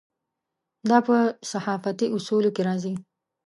[0.89, 1.17] دا په
[1.51, 2.93] صحافتي اصولو کې راځي.